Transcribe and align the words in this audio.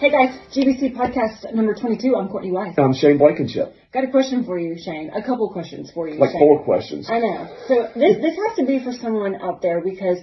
Hey 0.00 0.10
guys, 0.12 0.38
GBC 0.54 0.94
podcast 0.94 1.52
number 1.52 1.74
22. 1.74 2.14
I'm 2.14 2.28
Courtney 2.28 2.52
Weiss. 2.52 2.78
I'm 2.78 2.94
Shane 2.94 3.18
Blankenship. 3.18 3.74
Got 3.92 4.04
a 4.04 4.10
question 4.12 4.44
for 4.44 4.56
you, 4.56 4.78
Shane. 4.78 5.10
A 5.12 5.20
couple 5.22 5.50
questions 5.50 5.90
for 5.90 6.08
you, 6.08 6.20
Like 6.20 6.30
Shane. 6.30 6.38
four 6.40 6.62
questions. 6.62 7.10
I 7.10 7.18
know. 7.18 7.48
So 7.66 7.74
this 7.96 8.16
this 8.18 8.36
has 8.36 8.56
to 8.58 8.64
be 8.64 8.78
for 8.78 8.92
someone 8.92 9.34
out 9.42 9.60
there 9.60 9.80
because 9.82 10.18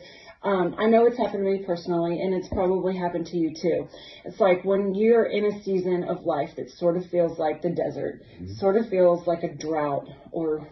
um, 0.45 0.75
I 0.77 0.85
know 0.85 1.07
it's 1.07 1.17
happened 1.17 1.43
to 1.43 1.51
me 1.51 1.63
personally, 1.65 2.21
and 2.21 2.33
it's 2.33 2.47
probably 2.49 2.95
happened 2.95 3.25
to 3.27 3.37
you 3.37 3.51
too. 3.59 3.87
It's 4.23 4.39
like 4.39 4.63
when 4.63 4.93
you're 4.93 5.25
in 5.25 5.45
a 5.45 5.63
season 5.63 6.03
of 6.03 6.23
life 6.23 6.51
that 6.57 6.69
sort 6.69 6.97
of 6.97 7.05
feels 7.07 7.39
like 7.39 7.63
the 7.63 7.71
desert, 7.71 8.21
sort 8.57 8.77
of 8.77 8.87
feels 8.89 9.25
like 9.25 9.43
a 9.43 9.51
drought 9.51 10.07
or 10.31 10.67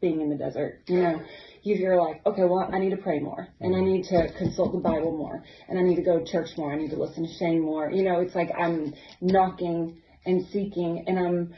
being 0.00 0.20
in 0.20 0.30
the 0.30 0.36
desert. 0.36 0.82
You 0.86 1.02
know, 1.02 1.20
you 1.62 1.74
you're 1.74 2.00
like, 2.00 2.24
okay, 2.24 2.44
well, 2.44 2.70
I 2.72 2.78
need 2.78 2.90
to 2.90 2.96
pray 2.96 3.18
more, 3.18 3.48
and 3.60 3.74
I 3.74 3.80
need 3.80 4.04
to 4.04 4.32
consult 4.38 4.72
the 4.72 4.78
Bible 4.78 5.16
more, 5.16 5.44
and 5.68 5.76
I 5.76 5.82
need 5.82 5.96
to 5.96 6.02
go 6.02 6.20
to 6.20 6.24
church 6.24 6.50
more. 6.56 6.72
I 6.72 6.76
need 6.76 6.90
to 6.90 6.96
listen 6.96 7.26
to 7.26 7.32
Shane 7.34 7.60
more. 7.60 7.90
You 7.90 8.04
know, 8.04 8.20
it's 8.20 8.36
like 8.36 8.50
I'm 8.56 8.94
knocking 9.20 10.00
and 10.24 10.46
seeking, 10.52 11.04
and 11.08 11.18
I'm 11.18 11.54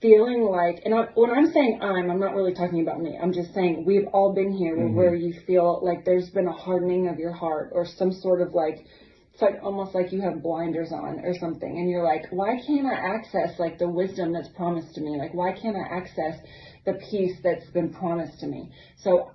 feeling 0.00 0.42
like, 0.42 0.82
and 0.84 0.94
I, 0.94 1.08
when 1.14 1.30
I'm 1.30 1.52
saying 1.52 1.80
I'm, 1.82 2.10
I'm 2.10 2.20
not 2.20 2.34
really 2.34 2.54
talking 2.54 2.80
about 2.80 3.00
me. 3.00 3.18
I'm 3.20 3.32
just 3.32 3.52
saying 3.54 3.84
we've 3.86 4.06
all 4.12 4.32
been 4.34 4.52
here 4.52 4.76
where 4.76 5.12
mm-hmm. 5.12 5.26
you 5.26 5.34
feel 5.46 5.80
like 5.82 6.04
there's 6.04 6.30
been 6.30 6.46
a 6.46 6.52
hardening 6.52 7.08
of 7.08 7.18
your 7.18 7.32
heart 7.32 7.70
or 7.72 7.86
some 7.86 8.12
sort 8.12 8.40
of 8.40 8.54
like, 8.54 8.86
it's 9.40 9.54
like 9.54 9.62
almost 9.62 9.94
like 9.94 10.12
you 10.12 10.20
have 10.20 10.42
blinders 10.42 10.92
on 10.92 11.20
or 11.24 11.34
something, 11.38 11.78
and 11.78 11.88
you're 11.88 12.04
like, 12.04 12.26
why 12.30 12.60
can't 12.66 12.86
I 12.86 13.16
access 13.16 13.58
like 13.58 13.78
the 13.78 13.88
wisdom 13.88 14.32
that's 14.32 14.48
promised 14.48 14.94
to 14.94 15.00
me? 15.00 15.16
Like, 15.18 15.32
why 15.34 15.52
can't 15.52 15.76
I 15.76 15.96
access 15.96 16.38
the 16.84 16.94
peace 17.10 17.36
that's 17.42 17.66
been 17.70 17.92
promised 17.92 18.40
to 18.40 18.46
me? 18.46 18.70
So 19.02 19.30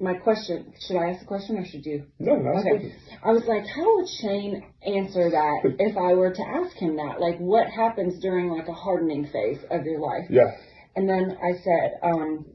my 0.00 0.14
question, 0.14 0.72
should 0.86 0.96
I 0.96 1.10
ask 1.10 1.20
the 1.20 1.26
question 1.26 1.58
or 1.58 1.66
should 1.66 1.84
you? 1.84 2.04
No, 2.18 2.36
no, 2.36 2.50
Okay. 2.58 2.94
I 3.22 3.30
was 3.30 3.44
like, 3.46 3.66
how 3.66 3.96
would 3.96 4.08
Shane 4.20 4.64
answer 4.82 5.30
that 5.30 5.76
if 5.78 5.96
I 5.96 6.14
were 6.14 6.32
to 6.32 6.42
ask 6.42 6.76
him 6.76 6.96
that? 6.96 7.20
Like, 7.20 7.38
what 7.38 7.68
happens 7.68 8.20
during 8.20 8.50
like 8.50 8.68
a 8.68 8.72
hardening 8.72 9.26
phase 9.26 9.58
of 9.70 9.84
your 9.84 10.00
life? 10.00 10.26
Yeah. 10.30 10.50
And 10.96 11.08
then 11.08 11.36
I 11.42 11.58
said, 11.62 11.98
um, 12.02 12.46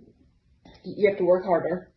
you 0.83 1.09
have 1.09 1.17
to 1.19 1.25
work 1.25 1.45
harder. 1.45 1.92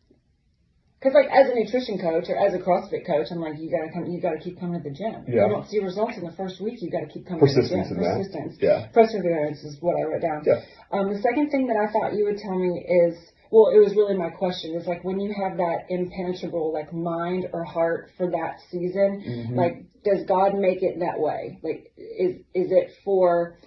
Cause 1.03 1.13
like 1.13 1.29
as 1.31 1.51
a 1.51 1.55
nutrition 1.55 1.99
coach 2.01 2.25
or 2.31 2.37
as 2.41 2.55
a 2.55 2.59
CrossFit 2.59 3.07
coach, 3.07 3.29
I'm 3.31 3.39
like, 3.39 3.59
you 3.61 3.71
gotta 3.71 3.93
come, 3.93 4.07
you 4.11 4.19
gotta 4.21 4.39
keep 4.39 4.59
coming 4.59 4.83
to 4.83 4.89
the 4.89 4.95
gym. 4.97 5.25
Yeah. 5.29 5.45
You 5.45 5.49
don't 5.53 5.69
see 5.69 5.79
results 5.79 6.17
in 6.17 6.25
the 6.25 6.33
first 6.33 6.59
week, 6.61 6.81
you 6.81 6.91
gotta 6.91 7.07
keep 7.07 7.27
coming 7.27 7.41
Persistence 7.41 7.89
to 7.89 7.95
the 7.95 8.01
in 8.01 8.01
gym. 8.01 8.03
that. 8.03 8.17
Persistence. 8.17 8.55
Yeah. 8.61 8.87
Perseverance 8.95 9.61
is 9.63 9.77
what 9.81 9.95
I 10.01 10.03
wrote 10.09 10.23
down. 10.23 10.43
Yeah. 10.47 10.63
Um, 10.91 11.13
the 11.13 11.21
second 11.21 11.51
thing 11.51 11.67
that 11.69 11.77
I 11.77 11.93
thought 11.93 12.17
you 12.17 12.25
would 12.25 12.39
tell 12.39 12.59
me 12.59 12.81
is, 12.81 13.15
well, 13.53 13.69
it 13.69 13.79
was 13.79 13.95
really 13.95 14.17
my 14.17 14.31
question. 14.31 14.75
Is 14.75 14.87
like 14.87 15.05
when 15.05 15.21
you 15.21 15.35
have 15.37 15.59
that 15.59 15.87
impenetrable 15.91 16.73
like 16.73 16.93
mind 16.95 17.47
or 17.53 17.63
heart 17.63 18.11
for 18.17 18.31
that 18.31 18.57
season, 18.71 19.23
Mm-hmm. 19.27 19.55
like 19.55 19.85
does 20.03 20.25
God 20.27 20.55
make 20.57 20.83
it 20.83 21.01
that 21.01 21.21
way? 21.21 21.59
Like 21.63 21.93
is 21.99 22.37
is 22.55 22.73
it 22.73 22.91
for 23.05 23.59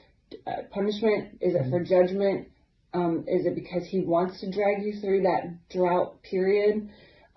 uh, 0.48 0.64
punishment? 0.72 1.38
Is 1.42 1.54
it 1.54 1.62
Mm-hmm. 1.62 1.70
for 1.72 1.84
judgment? 1.84 2.48
Um, 2.92 3.26
is 3.28 3.46
it 3.46 3.54
because 3.54 3.86
He 3.86 4.00
wants 4.02 4.42
to 4.42 4.52
drag 4.52 4.82
you 4.84 5.00
through 5.00 5.22
that 5.22 5.70
drought 5.70 6.24
period? 6.24 6.90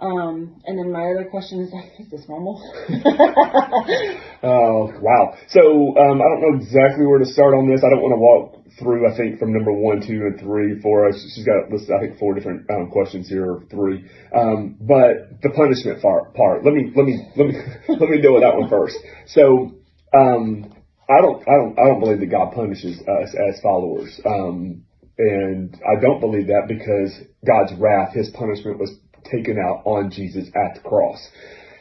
Um, 0.02 0.60
and 0.66 0.76
then 0.76 0.90
my 0.90 1.14
other 1.14 1.28
question 1.30 1.60
is 1.60 1.72
is 2.04 2.10
this 2.10 2.28
normal? 2.28 2.60
Oh, 4.44 4.90
wow. 5.00 5.36
So, 5.50 5.96
um, 5.96 6.20
I 6.20 6.26
don't 6.26 6.42
know 6.42 6.58
exactly 6.58 7.06
where 7.06 7.20
to 7.20 7.24
start 7.24 7.54
on 7.54 7.70
this. 7.70 7.84
I 7.86 7.90
don't 7.90 8.02
want 8.02 8.10
to 8.10 8.18
walk 8.18 8.66
through, 8.76 9.06
I 9.06 9.16
think, 9.16 9.38
from 9.38 9.52
number 9.52 9.70
one, 9.70 10.02
two, 10.04 10.26
and 10.26 10.40
three 10.40 10.80
for 10.80 11.08
us. 11.08 11.14
She's 11.34 11.46
got 11.46 11.70
I 11.70 12.00
think, 12.00 12.18
four 12.18 12.34
different 12.34 12.68
um, 12.68 12.90
questions 12.90 13.28
here, 13.28 13.46
or 13.46 13.62
three. 13.70 14.04
Um, 14.34 14.76
but 14.80 15.40
the 15.42 15.50
punishment 15.50 16.02
part, 16.02 16.34
part, 16.34 16.64
let 16.64 16.74
me, 16.74 16.90
let 16.96 17.06
me, 17.06 17.22
let 17.36 17.46
me, 17.46 17.54
let 17.88 18.10
me 18.10 18.20
deal 18.20 18.34
with 18.34 18.42
that 18.42 18.58
one 18.58 18.68
first. 18.68 18.98
So, 19.26 19.78
um, 20.12 20.74
I 21.08 21.20
don't, 21.20 21.46
I 21.46 21.54
don't, 21.54 21.78
I 21.78 21.86
don't 21.86 22.00
believe 22.00 22.18
that 22.18 22.30
God 22.30 22.52
punishes 22.52 22.98
us 22.98 23.30
as 23.38 23.60
followers. 23.62 24.20
Um, 24.26 24.82
and 25.18 25.78
I 25.86 26.00
don't 26.00 26.18
believe 26.18 26.48
that 26.48 26.66
because 26.66 27.14
God's 27.46 27.78
wrath, 27.78 28.14
His 28.14 28.30
punishment 28.30 28.80
was 28.80 28.90
taken 29.24 29.58
out 29.58 29.82
on 29.84 30.10
Jesus 30.10 30.48
at 30.54 30.74
the 30.74 30.80
cross. 30.88 31.20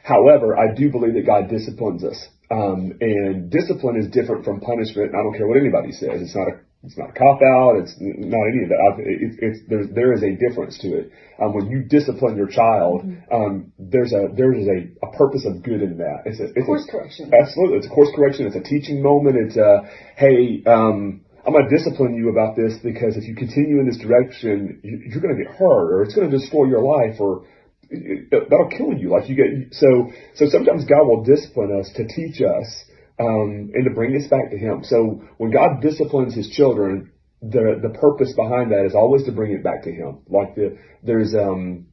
However, 0.04 0.58
I 0.58 0.74
do 0.74 0.90
believe 0.90 1.14
that 1.14 1.26
God 1.26 1.50
disciplines 1.50 2.04
us. 2.04 2.28
Um, 2.50 2.98
and 3.00 3.50
discipline 3.50 3.98
is 3.98 4.10
different 4.12 4.44
from 4.44 4.60
punishment. 4.60 5.16
I 5.16 5.24
don't 5.24 5.38
care 5.38 5.48
what 5.48 5.58
anybody 5.58 5.94
says. 5.94 6.22
It's 6.22 6.36
not 6.36 6.50
a, 6.50 6.60
it's 6.84 6.98
not 6.98 7.12
a 7.12 7.14
cop 7.14 7.40
out. 7.42 7.78
It's 7.78 7.96
not 8.00 8.44
any 8.52 8.64
of 8.64 8.70
that. 8.70 8.80
I've, 8.82 9.00
it, 9.00 9.40
it's, 9.40 9.60
there's, 9.70 9.88
there 9.94 10.12
is 10.12 10.24
a 10.24 10.36
difference 10.36 10.78
to 10.80 10.88
it. 10.98 11.12
Um, 11.40 11.54
when 11.54 11.70
you 11.70 11.84
discipline 11.84 12.36
your 12.36 12.48
child, 12.48 13.06
um, 13.32 13.72
there's 13.80 14.12
a, 14.12 14.28
there 14.36 14.52
is 14.54 14.68
a, 14.68 15.08
a 15.08 15.12
purpose 15.16 15.46
of 15.46 15.64
good 15.64 15.82
in 15.82 15.98
that. 16.00 16.24
It's 16.26 16.42
a, 16.42 16.46
it's 16.54 16.66
Course 16.66 16.86
a, 16.90 16.92
correction. 16.92 17.32
Absolutely. 17.32 17.78
It's 17.78 17.88
a 17.88 17.90
course 17.90 18.10
correction. 18.14 18.48
It's 18.48 18.56
a 18.58 18.68
teaching 18.68 19.02
moment. 19.02 19.38
It's 19.38 19.56
a, 19.56 19.88
hey, 20.18 20.64
um, 20.66 21.22
I'm 21.46 21.54
going 21.54 21.68
to 21.68 21.76
discipline 21.76 22.16
you 22.16 22.30
about 22.30 22.56
this 22.56 22.78
because 22.84 23.18
if 23.18 23.24
you 23.28 23.36
continue 23.36 23.80
in 23.80 23.88
this 23.88 23.98
direction, 23.98 24.80
you, 24.84 25.02
you're 25.10 25.22
going 25.22 25.36
to 25.36 25.44
get 25.44 25.54
hurt 25.54 25.92
or 25.92 26.04
it's 26.04 26.14
going 26.14 26.30
to 26.30 26.38
destroy 26.38 26.66
your 26.66 26.82
life 26.82 27.20
or 27.20 27.46
that'll 27.90 28.70
kill 28.70 28.94
you. 28.94 29.10
Like 29.10 29.28
you 29.30 29.36
get, 29.36 29.74
so, 29.74 30.12
so 30.36 30.46
sometimes 30.50 30.86
God 30.86 31.06
will 31.06 31.24
discipline 31.24 31.78
us 31.80 31.92
to 31.96 32.08
teach 32.08 32.42
us, 32.42 32.86
um, 33.20 33.72
and 33.74 33.86
to 33.86 33.92
bring 33.92 34.16
us 34.16 34.28
back 34.30 34.52
to 34.52 34.58
Him. 34.58 34.84
So 34.84 35.24
when 35.38 35.52
God 35.52 35.82
disciplines 35.82 36.36
His 36.36 36.50
children, 36.50 37.12
the, 37.42 37.80
the 37.82 37.98
purpose 38.00 38.34
behind 38.36 38.72
that 38.72 38.86
is 38.86 38.94
always 38.94 39.26
to 39.26 39.32
bring 39.32 39.52
it 39.52 39.64
back 39.64 39.84
to 39.84 39.92
Him. 39.92 40.20
Like 40.28 40.56
the, 40.56 40.78
there's, 41.04 41.34
um, 41.34 41.88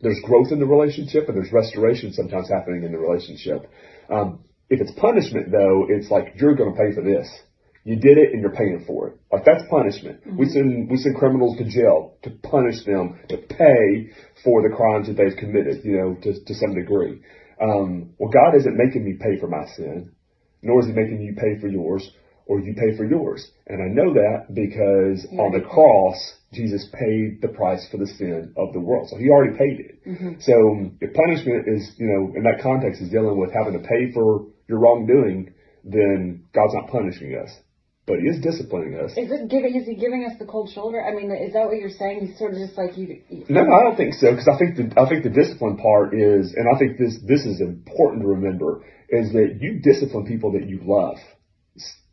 there's 0.00 0.20
growth 0.22 0.52
in 0.52 0.60
the 0.60 0.66
relationship 0.66 1.28
and 1.28 1.36
there's 1.36 1.52
restoration 1.52 2.12
sometimes 2.12 2.50
happening 2.50 2.84
in 2.84 2.92
the 2.92 2.98
relationship. 2.98 3.70
Um, 4.10 4.44
if 4.68 4.80
it's 4.80 4.92
punishment 4.98 5.50
though, 5.50 5.86
it's 5.88 6.10
like 6.10 6.34
you're 6.36 6.54
going 6.54 6.74
to 6.74 6.78
pay 6.78 6.94
for 6.94 7.02
this. 7.02 7.28
You 7.84 7.96
did 7.96 8.16
it 8.16 8.32
and 8.32 8.40
you're 8.40 8.56
paying 8.56 8.84
for 8.86 9.08
it. 9.08 9.20
Like 9.30 9.44
that's 9.44 9.62
punishment. 9.70 10.20
We 10.26 10.46
send 10.46 10.90
we 10.90 10.96
send 10.96 11.16
criminals 11.16 11.58
to 11.58 11.64
jail 11.64 12.16
to 12.22 12.30
punish 12.30 12.84
them 12.84 13.20
to 13.28 13.36
pay 13.36 14.10
for 14.42 14.62
the 14.62 14.74
crimes 14.74 15.06
that 15.06 15.16
they've 15.16 15.36
committed. 15.36 15.84
You 15.84 15.98
know, 15.98 16.14
to 16.22 16.44
to 16.44 16.54
some 16.54 16.74
degree. 16.74 17.20
Um, 17.60 18.14
well, 18.18 18.30
God 18.30 18.56
isn't 18.56 18.76
making 18.76 19.04
me 19.04 19.14
pay 19.20 19.38
for 19.38 19.48
my 19.48 19.66
sin, 19.76 20.12
nor 20.62 20.80
is 20.80 20.86
He 20.86 20.92
making 20.92 21.20
you 21.20 21.34
pay 21.34 21.60
for 21.60 21.68
yours, 21.68 22.10
or 22.46 22.58
you 22.58 22.74
pay 22.74 22.96
for 22.96 23.04
yours. 23.04 23.46
And 23.66 23.82
I 23.82 23.88
know 23.92 24.14
that 24.14 24.54
because 24.54 25.26
on 25.38 25.52
the 25.52 25.60
cross, 25.60 26.16
Jesus 26.52 26.88
paid 26.92 27.40
the 27.42 27.48
price 27.48 27.86
for 27.90 27.98
the 27.98 28.06
sin 28.06 28.54
of 28.56 28.72
the 28.72 28.80
world. 28.80 29.08
So 29.10 29.18
He 29.18 29.28
already 29.28 29.56
paid 29.56 29.80
it. 29.80 30.40
So 30.40 30.52
um, 30.52 30.98
if 31.00 31.12
punishment 31.14 31.68
is, 31.68 31.92
you 31.98 32.06
know, 32.06 32.32
in 32.34 32.42
that 32.44 32.62
context 32.62 33.02
is 33.02 33.10
dealing 33.10 33.38
with 33.38 33.52
having 33.52 33.74
to 33.74 33.86
pay 33.86 34.10
for 34.12 34.46
your 34.68 34.78
wrongdoing, 34.78 35.52
then 35.84 36.44
God's 36.54 36.74
not 36.74 36.90
punishing 36.90 37.36
us, 37.36 37.50
but 38.06 38.20
He 38.20 38.28
is 38.28 38.40
disciplining 38.40 38.94
us. 38.96 39.12
Is 39.16 39.30
it 39.32 39.48
giving? 39.48 39.74
Is 39.74 39.86
he 39.86 39.94
giving 39.94 40.24
us 40.24 40.38
the 40.38 40.44
cold 40.44 40.70
shoulder? 40.70 41.02
I 41.02 41.14
mean, 41.14 41.30
is 41.30 41.54
that 41.54 41.66
what 41.66 41.78
you're 41.78 41.88
saying? 41.88 42.26
He's 42.26 42.38
sort 42.38 42.52
of 42.52 42.58
just 42.58 42.76
like 42.76 42.98
you. 42.98 43.22
you 43.28 43.44
No, 43.48 43.64
no, 43.64 43.72
I 43.72 43.82
don't 43.84 43.96
think 43.96 44.14
so. 44.14 44.30
Because 44.30 44.48
I 44.48 44.58
think 44.58 44.76
the 44.76 45.00
I 45.00 45.08
think 45.08 45.24
the 45.24 45.30
discipline 45.30 45.78
part 45.78 46.12
is, 46.12 46.52
and 46.54 46.68
I 46.68 46.78
think 46.78 46.98
this 46.98 47.16
this 47.24 47.46
is 47.46 47.60
important 47.60 48.22
to 48.22 48.28
remember, 48.28 48.84
is 49.08 49.32
that 49.32 49.58
you 49.60 49.80
discipline 49.80 50.26
people 50.26 50.52
that 50.52 50.68
you 50.68 50.80
love. 50.84 51.16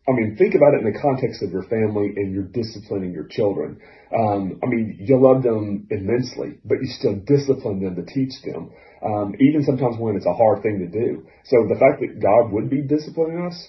I 0.08 0.14
mean, 0.14 0.36
think 0.36 0.56
about 0.56 0.74
it 0.74 0.82
in 0.82 0.92
the 0.92 1.00
context 1.00 1.44
of 1.44 1.52
your 1.52 1.64
family 1.64 2.14
and 2.16 2.34
you're 2.34 2.50
disciplining 2.50 3.12
your 3.14 3.28
children. 3.28 3.80
Um, 4.12 4.60
I 4.64 4.66
mean, 4.66 4.98
you 5.00 5.20
love 5.20 5.44
them 5.44 5.88
immensely, 5.92 6.58
but 6.66 6.82
you 6.82 6.88
still 6.88 7.16
discipline 7.16 7.84
them 7.84 7.96
to 7.96 8.04
teach 8.04 8.34
them, 8.44 8.72
um, 9.06 9.36
even 9.40 9.64
sometimes 9.64 9.98
when 10.00 10.16
it's 10.16 10.26
a 10.26 10.34
hard 10.34 10.64
thing 10.64 10.80
to 10.80 10.88
do. 10.88 11.28
So 11.46 11.68
the 11.70 11.78
fact 11.78 12.02
that 12.02 12.20
God 12.20 12.52
would 12.52 12.70
be 12.70 12.82
disciplining 12.82 13.46
us 13.46 13.68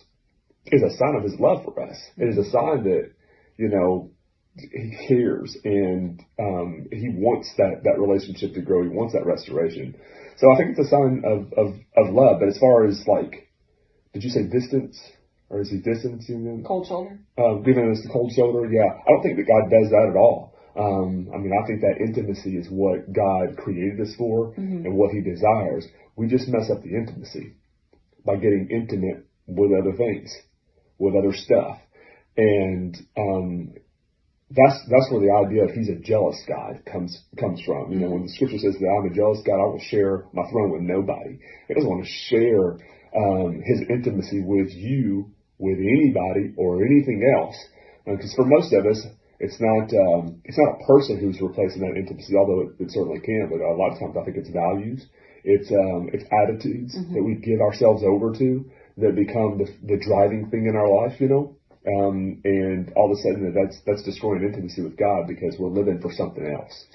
is 0.67 0.83
a 0.83 0.97
sign 0.97 1.17
of 1.17 1.25
His 1.25 1.39
love 1.39 1.65
for 1.65 1.83
us. 1.83 1.97
It 2.17 2.29
is 2.29 2.39
a 2.39 2.51
sign 2.51 2.85
that, 2.85 3.11
you 3.57 3.69
know, 3.69 4.11
he 4.55 4.95
cares 5.09 5.57
and 5.65 6.21
um, 6.39 6.87
he 6.93 7.09
wants 7.09 7.51
that 7.57 7.85
that 7.85 7.99
relationship 7.99 8.53
to 8.55 8.61
grow. 8.61 8.83
He 8.83 8.91
wants 8.91 9.15
that 9.15 9.25
restoration. 9.25 9.97
So 10.37 10.53
I 10.53 10.57
think 10.57 10.77
it's 10.77 10.87
a 10.87 10.91
sign 10.91 11.23
of 11.25 11.53
of, 11.57 11.75
of 11.97 12.13
love. 12.13 12.41
But 12.41 12.49
as 12.49 12.59
far 12.59 12.85
as 12.85 13.03
like, 13.07 13.49
did 14.13 14.23
you 14.25 14.31
say 14.31 14.43
distance? 14.45 15.01
Or 15.49 15.61
is 15.61 15.71
he 15.71 15.79
distancing 15.79 16.45
them? 16.45 16.65
cold 16.65 16.87
shoulder. 16.87 17.19
Um, 17.37 17.63
giving 17.63 17.91
us 17.91 18.01
the 18.03 18.09
cold 18.11 18.33
shoulder? 18.33 18.67
Yeah, 18.73 18.89
I 18.89 19.11
don't 19.11 19.23
think 19.23 19.37
that 19.37 19.47
God 19.47 19.69
does 19.69 19.91
that 19.91 20.09
at 20.09 20.17
all. 20.17 20.55
Um, 20.75 21.29
I 21.35 21.37
mean, 21.37 21.53
I 21.53 21.67
think 21.67 21.83
that 21.83 22.01
intimacy 22.01 22.57
is 22.57 22.69
what 22.71 23.13
God 23.13 23.59
created 23.59 24.01
us 24.01 24.15
for 24.17 24.55
and 24.57 24.97
what 24.97 25.13
He 25.13 25.21
desires. 25.21 25.87
We 26.17 26.27
just 26.27 26.49
mess 26.49 26.71
up 26.71 26.83
the 26.83 26.97
intimacy 26.97 27.53
by 28.25 28.37
getting 28.37 28.69
intimate 28.71 29.27
with 29.47 29.73
other 29.73 29.93
things, 29.95 30.35
with 31.03 31.15
other 31.19 31.35
stuff, 31.47 31.77
and 32.37 32.93
um, 33.25 33.75
that's 34.59 34.79
that's 34.93 35.09
where 35.11 35.25
the 35.27 35.35
idea 35.45 35.65
of 35.65 35.71
he's 35.73 35.91
a 35.91 35.99
jealous 36.13 36.39
God 36.47 36.73
comes 36.93 37.13
comes 37.43 37.61
from. 37.67 37.91
You 37.93 38.01
know, 38.01 38.11
when 38.15 38.23
the 38.23 38.33
scripture 38.37 38.63
says 38.63 38.77
that 38.79 38.93
I'm 38.95 39.11
a 39.11 39.15
jealous 39.21 39.43
God, 39.49 39.59
I 39.59 39.69
will 39.71 39.87
share 39.93 40.15
my 40.33 40.45
throne 40.51 40.71
with 40.71 40.85
nobody. 40.95 41.41
He 41.67 41.75
doesn't 41.75 41.91
want 41.91 42.05
to 42.05 42.13
share 42.31 42.65
um, 43.23 43.51
his 43.71 43.81
intimacy 43.91 44.41
with 44.45 44.71
you, 44.71 45.33
with 45.59 45.79
anybody, 45.97 46.55
or 46.57 46.85
anything 46.85 47.21
else. 47.37 47.59
Because 48.07 48.35
for 48.39 48.47
most 48.47 48.73
of 48.73 48.87
us, 48.87 49.01
It's 49.43 49.59
not 49.59 49.91
um, 49.91 50.41
it's 50.47 50.59
not 50.59 50.79
a 50.79 50.87
person 50.87 51.19
who's 51.19 51.41
replacing 51.43 51.83
that 51.83 51.99
intimacy, 51.99 52.33
although 52.39 52.61
it, 52.63 52.71
it 52.79 52.91
certainly 52.95 53.19
can. 53.19 53.51
But 53.51 53.59
a 53.59 53.75
lot 53.75 53.91
of 53.93 53.99
times, 53.99 54.15
I 54.15 54.23
think 54.25 54.37
it's 54.39 54.51
values, 54.51 55.05
it's 55.43 55.71
um, 55.73 56.11
it's 56.15 56.23
attitudes 56.31 56.95
mm-hmm. 56.95 57.15
that 57.15 57.25
we 57.27 57.35
give 57.43 57.61
ourselves 57.61 58.03
over 58.07 58.31
to 58.39 58.49
that 58.99 59.15
become 59.15 59.59
the, 59.59 59.69
the 59.83 60.03
driving 60.03 60.51
thing 60.51 60.67
in 60.67 60.77
our 60.77 60.89
life. 60.89 61.21
You 61.21 61.29
know, 61.29 61.57
um, 61.87 62.41
and 62.45 62.93
all 62.95 63.13
of 63.13 63.19
a 63.19 63.23
sudden 63.23 63.55
that's 63.55 63.81
that's 63.87 64.03
destroying 64.05 64.45
intimacy 64.45 64.83
with 64.83 64.97
God 64.97 65.27
because 65.27 65.57
we're 65.59 65.69
living 65.69 66.01
for 66.01 66.13
something 66.13 66.47
else. 66.47 66.87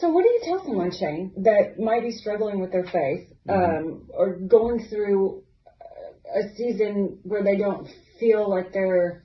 So, 0.00 0.08
what 0.08 0.22
do 0.22 0.28
you 0.28 0.40
tell 0.44 0.64
someone, 0.64 0.92
Shane, 0.92 1.32
that 1.44 1.78
might 1.78 2.02
be 2.02 2.12
struggling 2.12 2.60
with 2.60 2.72
their 2.72 2.84
faith 2.84 3.28
mm-hmm. 3.46 3.50
um, 3.50 4.02
or 4.08 4.36
going 4.36 4.86
through 4.88 5.42
a 6.34 6.54
season 6.56 7.18
where 7.22 7.44
they 7.44 7.58
don't 7.58 7.86
feel 8.18 8.48
like 8.48 8.72
they're 8.72 9.24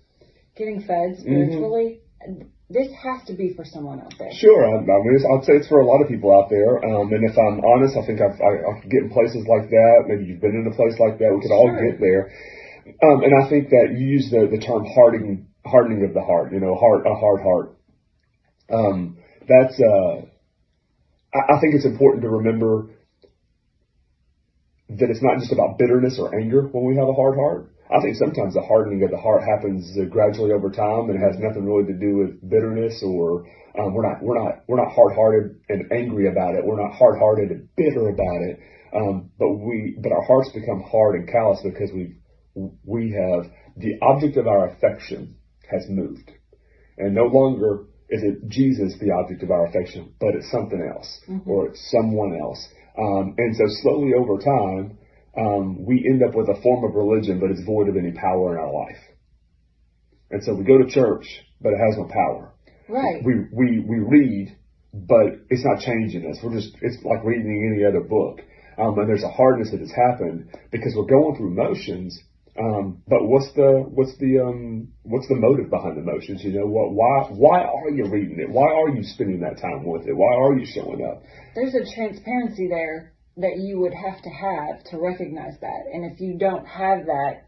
getting 0.57 0.81
fed 0.81 1.18
spiritually? 1.19 2.01
Mm-hmm. 2.27 2.48
This 2.70 2.90
has 2.98 3.22
to 3.28 3.34
be 3.34 3.54
for 3.54 3.64
someone 3.64 4.02
out 4.02 4.14
there. 4.18 4.34
Sure, 4.34 4.66
I, 4.66 4.82
I 4.82 4.82
mean, 4.82 5.22
I'd 5.22 5.46
say 5.46 5.54
it's 5.54 5.68
for 5.68 5.82
a 5.82 5.86
lot 5.86 6.02
of 6.02 6.10
people 6.10 6.34
out 6.34 6.50
there. 6.50 6.82
Um, 6.82 7.14
and 7.14 7.22
if 7.30 7.38
I'm 7.38 7.62
honest, 7.62 7.94
I 7.94 8.06
think 8.06 8.22
I've, 8.22 8.42
I, 8.42 8.58
I 8.58 8.72
get 8.90 9.06
in 9.06 9.12
places 9.14 9.46
like 9.46 9.70
that. 9.70 10.06
Maybe 10.08 10.26
you've 10.26 10.42
been 10.42 10.58
in 10.58 10.66
a 10.66 10.76
place 10.76 10.98
like 10.98 11.20
that. 11.22 11.30
We 11.30 11.46
could 11.46 11.54
sure. 11.54 11.62
all 11.62 11.70
get 11.70 12.02
there. 12.02 12.34
Um, 13.06 13.22
and 13.22 13.34
I 13.38 13.50
think 13.50 13.70
that 13.70 13.94
you 13.94 14.06
use 14.18 14.30
the, 14.32 14.50
the 14.50 14.58
term 14.58 14.86
hardening, 14.86 15.48
hardening 15.64 16.06
of 16.06 16.14
the 16.16 16.26
heart, 16.26 16.54
you 16.54 16.60
know, 16.60 16.74
heart, 16.74 17.06
a 17.06 17.14
hard 17.14 17.42
heart. 17.46 17.78
Um, 18.74 19.18
that's, 19.48 19.78
uh, 19.80 20.26
I, 21.38 21.58
I 21.58 21.60
think 21.62 21.76
it's 21.76 21.86
important 21.86 22.24
to 22.24 22.30
remember 22.42 22.90
that 24.90 25.10
it's 25.10 25.22
not 25.22 25.38
just 25.38 25.54
about 25.54 25.78
bitterness 25.78 26.18
or 26.18 26.34
anger 26.34 26.64
when 26.64 26.86
we 26.86 26.98
have 26.98 27.10
a 27.10 27.14
hard 27.14 27.38
heart. 27.38 27.75
I 27.92 28.02
think 28.02 28.16
sometimes 28.16 28.56
the 28.56 28.66
hardening 28.66 29.04
of 29.04 29.12
the 29.12 29.18
heart 29.18 29.44
happens 29.44 29.94
uh, 30.00 30.06
gradually 30.06 30.52
over 30.52 30.72
time 30.72 31.10
and 31.10 31.22
it 31.22 31.26
has 31.26 31.38
nothing 31.38 31.66
really 31.66 31.86
to 31.86 31.98
do 31.98 32.18
with 32.18 32.42
bitterness 32.50 33.04
or 33.06 33.46
um, 33.78 33.94
we're 33.94 34.08
not 34.08 34.22
we're 34.22 34.42
not 34.42 34.64
we're 34.68 34.78
not 34.78 34.94
hard-hearted 34.94 35.60
and 35.70 35.92
angry 35.92 36.30
about 36.30 36.56
it. 36.56 36.66
We're 36.66 36.82
not 36.82 36.94
hard-hearted 36.94 37.52
and 37.52 37.68
bitter 37.76 38.10
about 38.10 38.42
it. 38.42 38.60
Um, 38.96 39.32
but 39.38 39.50
we 39.50 39.98
but 40.02 40.12
our 40.12 40.24
hearts 40.24 40.50
become 40.54 40.82
hard 40.82 41.16
and 41.16 41.28
callous 41.28 41.60
because 41.64 41.92
we 41.94 42.16
we 42.86 43.12
have 43.12 43.52
the 43.76 44.00
object 44.02 44.38
of 44.38 44.48
our 44.48 44.70
affection 44.70 45.36
has 45.70 45.86
moved, 45.90 46.32
and 46.98 47.14
no 47.14 47.26
longer 47.26 47.86
is 48.10 48.24
it 48.24 48.48
Jesus 48.48 48.94
the 49.00 49.12
object 49.12 49.44
of 49.44 49.52
our 49.52 49.66
affection, 49.68 50.14
but 50.20 50.36
it's 50.36 50.50
something 50.52 50.82
else 50.96 51.20
mm-hmm. 51.28 51.50
or 51.50 51.68
it's 51.68 51.92
someone 51.92 52.40
else. 52.40 52.66
Um, 52.98 53.36
and 53.38 53.56
so 53.56 53.64
slowly 53.82 54.14
over 54.14 54.38
time, 54.38 54.98
um, 55.38 55.86
we 55.86 56.06
end 56.08 56.24
up 56.24 56.36
with 56.36 56.48
a 56.50 56.62
form 56.62 56.84
of 56.84 56.96
religion, 56.96 57.40
but 57.40 57.52
it's 57.52 57.64
void 57.64 57.90
of 57.90 57.98
any 57.98 58.12
power 58.12 58.54
in 58.54 58.60
our 58.60 58.74
life. 58.74 59.02
And 60.32 60.44
so 60.44 60.54
we 60.54 60.64
go 60.64 60.78
to 60.78 60.90
church, 60.90 61.26
but 61.62 61.74
it 61.74 61.80
has 61.80 61.98
no 61.98 62.06
power. 62.06 62.54
Right. 62.88 63.24
We, 63.24 63.34
we, 63.52 63.80
we 63.80 64.00
read, 64.00 64.58
but 64.94 65.46
it's 65.50 65.66
not 65.66 65.80
changing 65.80 66.30
us. 66.30 66.38
We're 66.44 66.54
just, 66.54 66.76
it's 66.82 67.04
like 67.04 67.24
reading 67.24 67.74
any 67.76 67.86
other 67.86 68.02
book. 68.02 68.42
Um, 68.78 68.98
and 69.00 69.08
there's 69.08 69.24
a 69.24 69.30
hardness 69.30 69.72
that 69.72 69.80
has 69.80 69.92
happened 69.92 70.50
because 70.72 70.94
we're 70.96 71.06
going 71.06 71.38
through 71.38 71.52
motions, 71.52 72.20
um, 72.58 73.02
but 73.08 73.28
what's 73.28 73.52
the 73.54 73.84
what's 73.88 74.18
the 74.18 74.40
um, 74.40 74.88
what's 75.04 75.28
the 75.28 75.36
motive 75.36 75.70
behind 75.70 75.98
the 75.98 76.02
motions? 76.02 76.42
You 76.44 76.54
know, 76.54 76.66
what 76.66 76.92
why 76.92 77.28
why 77.32 77.64
are 77.64 77.90
you 77.90 78.06
reading 78.08 78.40
it? 78.40 78.50
Why 78.50 78.68
are 78.68 78.90
you 78.90 79.04
spending 79.04 79.42
that 79.42 79.60
time 79.60 79.84
with 79.84 80.08
it? 80.08 80.14
Why 80.16 80.34
are 80.36 80.58
you 80.58 80.66
showing 80.66 81.06
up? 81.06 81.24
There's 81.54 81.76
a 81.76 81.84
transparency 81.94 82.70
there 82.70 83.15
that 83.38 83.58
you 83.58 83.80
would 83.80 83.94
have 83.94 84.22
to 84.22 84.30
have 84.30 84.84
to 84.92 84.98
recognize 84.98 85.56
that, 85.62 85.84
and 85.92 86.12
if 86.12 86.20
you 86.20 86.38
don't 86.38 86.66
have 86.66 87.06
that, 87.06 87.48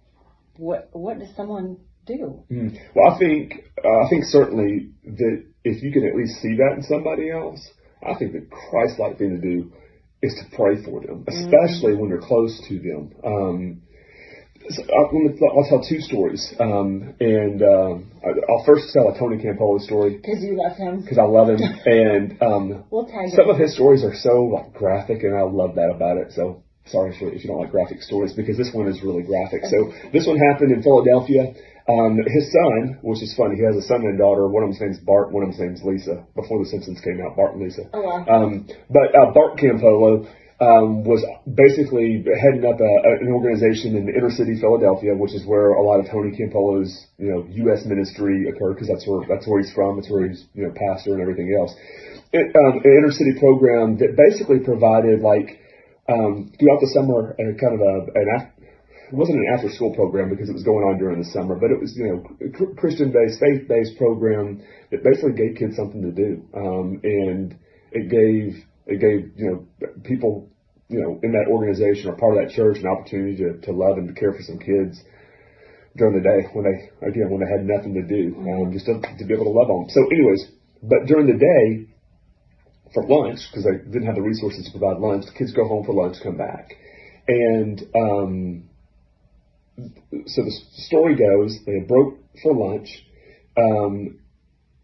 what 0.57 0.89
what 0.92 1.19
does 1.19 1.30
someone 1.36 1.78
do? 2.06 2.44
Mm. 2.51 2.78
Well, 2.95 3.13
I 3.13 3.18
think 3.19 3.63
uh, 3.84 4.06
I 4.06 4.10
think 4.10 4.25
certainly 4.25 4.92
that 5.04 5.45
if 5.63 5.84
you 5.84 5.92
can 5.92 6.06
at 6.06 6.16
least 6.16 6.42
see 6.42 6.56
that 6.56 6.75
in 6.78 6.84
somebody 6.84 7.30
else, 7.30 7.68
I 8.06 8.16
think 8.18 8.34
the 8.34 8.48
Christ-like 8.50 9.18
thing 9.18 9.30
to 9.30 9.42
do 9.42 9.72
is 10.22 10.34
to 10.36 10.56
pray 10.56 10.84
for 10.84 11.01
them, 11.01 11.24
mm-hmm. 11.24 11.30
especially 11.30 11.94
mm-hmm. 11.94 12.01
when 12.01 12.10
you're 12.10 12.22
close 12.22 12.60
to 12.68 12.80
them. 12.80 13.12
Um, 13.24 13.81
so 14.69 14.84
I'll, 14.94 15.10
I'll, 15.58 15.69
tell 15.69 15.84
two 15.88 16.00
stories, 16.02 16.54
um, 16.60 17.16
and 17.19 17.62
um, 17.62 18.12
I'll 18.50 18.64
first 18.66 18.92
tell 18.94 19.10
a 19.10 19.18
Tony 19.18 19.38
Campolo 19.38 19.80
story 19.80 20.18
because 20.18 20.44
you 20.44 20.58
love 20.58 20.78
him. 20.78 21.02
Because 21.02 21.18
I 21.18 21.24
love 21.24 21.50
him, 21.50 21.60
and 21.86 22.42
um, 22.42 22.84
we'll 22.90 23.08
some 23.36 23.50
of 23.50 23.58
his 23.58 23.75
stories 23.75 24.04
are 24.04 24.16
so 24.16 24.44
like 24.44 24.74
graphic, 24.74 25.24
and 25.24 25.36
I 25.36 25.42
love 25.42 25.75
that 25.75 25.90
about 25.90 26.18
it. 26.18 26.34
So 26.34 26.64
sorry 26.86 27.16
if, 27.16 27.22
if 27.22 27.44
you 27.44 27.50
don't 27.50 27.62
like 27.62 27.72
graphic 27.72 28.02
stories, 28.02 28.34
because 28.34 28.58
this 28.58 28.72
one 28.74 28.88
is 28.88 29.02
really 29.04 29.24
graphic. 29.24 29.64
So 29.66 29.94
this 30.12 30.28
one 30.28 30.38
happened 30.38 30.72
in 30.72 30.84
Philadelphia. 30.84 31.54
Um, 31.88 32.20
his 32.28 32.52
son, 32.52 33.00
which 33.02 33.24
is 33.24 33.34
funny, 33.38 33.56
he 33.56 33.63
has 33.63 33.78
a 33.78 33.88
son 33.88 34.02
and 34.04 34.16
a 34.16 34.18
daughter. 34.18 34.46
One 34.48 34.63
of 34.63 34.70
them's 34.70 34.81
name's 34.81 35.00
Bart, 35.00 35.31
one 35.31 35.44
of 35.44 35.56
them's 35.56 35.60
name's 35.60 35.84
Lisa. 35.84 36.25
Before 36.36 36.60
The 36.60 36.70
Simpsons 36.70 37.00
came 37.00 37.22
out, 37.24 37.38
Bart 37.38 37.54
and 37.56 37.63
Lisa. 37.63 37.84
Oh 37.94 38.02
wow. 38.02 38.25
Um, 38.28 38.68
but 38.90 39.16
uh, 39.16 39.31
Bart 39.31 39.58
Campolo 39.58 40.28
um, 40.59 41.06
was 41.06 41.21
basically 41.45 42.25
heading 42.25 42.65
up 42.65 42.81
a, 42.81 42.92
an 43.21 43.30
organization 43.30 43.94
in 43.94 44.09
inner 44.09 44.33
city 44.33 44.57
Philadelphia, 44.59 45.13
which 45.13 45.33
is 45.38 45.45
where 45.45 45.77
a 45.77 45.83
lot 45.83 46.00
of 46.00 46.09
Tony 46.09 46.33
Campolo's 46.33 46.89
you 47.18 47.30
know 47.30 47.45
U.S. 47.69 47.86
ministry 47.86 48.50
occurred 48.50 48.74
because 48.74 48.89
that's 48.89 49.06
where 49.06 49.21
that's 49.30 49.45
where 49.45 49.62
he's 49.62 49.71
from. 49.74 50.00
It's 50.00 50.09
where 50.09 50.27
he's 50.27 50.45
you 50.54 50.65
know 50.65 50.74
pastor 50.74 51.13
and 51.13 51.21
everything 51.21 51.54
else. 51.54 51.75
It, 52.33 52.56
um, 52.57 52.81
an 52.83 52.89
inner 52.89 53.13
city 53.13 53.38
program 53.38 53.98
that 54.01 54.18
basically 54.18 54.59
provided 54.65 55.21
like 55.21 55.62
um, 56.09 56.51
throughout 56.57 56.81
the 56.81 56.89
summer 56.89 57.38
a 57.38 57.53
kind 57.53 57.77
of 57.77 57.81
a 57.81 57.94
an 58.18 58.50
it 59.07 59.15
wasn't 59.15 59.38
an 59.38 59.48
after 59.53 59.69
school 59.69 59.95
program 59.95 60.30
because 60.30 60.50
it 60.50 60.53
was 60.53 60.63
going 60.63 60.83
on 60.83 60.98
during 60.98 61.19
the 61.19 61.30
summer, 61.30 61.56
but 61.56 61.71
it 61.71 61.80
was 61.80 61.95
you 61.95 62.10
know 62.10 62.74
Christian 62.75 63.13
based 63.13 63.39
faith 63.39 63.68
based 63.68 63.95
program 63.98 64.65
that 64.92 65.03
basically 65.03 65.38
gave 65.38 65.56
kids 65.56 65.77
something 65.77 66.01
to 66.01 66.12
do, 66.12 66.44
um, 66.53 67.00
and 67.03 67.56
it 67.92 68.10
gave 68.10 68.65
it 68.88 69.00
gave, 69.00 69.38
you 69.38 69.45
know, 69.51 69.88
people, 70.04 70.50
you 70.88 71.01
know, 71.01 71.19
in 71.22 71.31
that 71.34 71.51
organization 71.51 72.10
or 72.10 72.16
part 72.16 72.38
of 72.38 72.48
that 72.48 72.56
church 72.56 72.78
an 72.80 72.88
opportunity 72.88 73.36
to, 73.38 73.60
to 73.68 73.72
love 73.72 73.98
and 73.98 74.07
to 74.07 74.16
care 74.16 74.31
for 74.31 74.42
some 74.42 74.57
kids 74.57 75.00
during 75.98 76.16
the 76.16 76.24
day 76.24 76.48
when 76.54 76.63
they, 76.63 77.07
again, 77.07 77.30
when 77.30 77.42
they 77.44 77.51
had 77.51 77.66
nothing 77.66 77.94
to 77.94 78.06
do, 78.07 78.36
um, 78.39 78.72
just 78.72 78.86
to, 78.86 79.01
to 79.01 79.25
be 79.25 79.34
able 79.34 79.45
to 79.45 79.56
love 79.56 79.68
them. 79.68 79.86
So 79.89 80.07
anyways, 80.07 80.48
but 80.81 81.06
during 81.06 81.28
the 81.28 81.38
day, 81.38 81.92
for 82.94 83.04
lunch, 83.04 83.39
because 83.51 83.66
they 83.66 83.84
didn't 83.92 84.06
have 84.06 84.16
the 84.16 84.22
resources 84.22 84.66
to 84.66 84.72
provide 84.72 85.00
lunch, 85.00 85.25
the 85.25 85.38
kids 85.38 85.51
go 85.51 85.68
home 85.68 85.84
for 85.86 85.94
lunch, 85.94 86.18
come 86.24 86.38
back. 86.38 86.72
And, 87.28 87.84
um, 87.94 88.69
so 90.25 90.44
the 90.44 90.54
story 90.88 91.16
goes, 91.16 91.60
they 91.66 91.80
broke 91.86 92.19
for 92.42 92.56
lunch. 92.56 92.88
Um, 93.57 94.19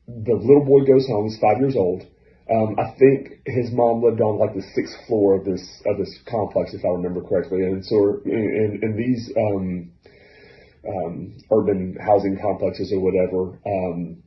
the 0.07 0.33
little 0.33 0.65
boy 0.65 0.85
goes 0.85 1.07
home, 1.07 1.29
he's 1.29 1.39
five 1.39 1.59
years 1.59 1.75
old. 1.77 2.03
Um, 2.53 2.75
I 2.77 2.93
think 2.99 3.41
his 3.45 3.71
mom 3.71 4.03
lived 4.03 4.21
on 4.21 4.37
like 4.37 4.53
the 4.53 4.61
sixth 4.75 4.95
floor 5.07 5.35
of 5.35 5.45
this 5.45 5.63
of 5.85 5.97
this 5.97 6.13
complex, 6.29 6.73
if 6.73 6.85
I 6.85 6.89
remember 6.89 7.21
correctly. 7.21 7.63
And 7.63 7.83
so, 7.83 8.21
in, 8.25 8.79
in 8.83 8.95
these 8.95 9.31
um, 9.35 9.91
um, 10.87 11.37
urban 11.51 11.97
housing 11.99 12.37
complexes 12.39 12.93
or 12.93 12.99
whatever, 12.99 13.59
um, 13.65 14.21